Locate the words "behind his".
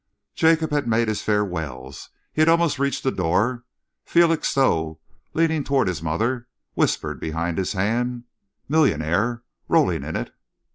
7.19-7.73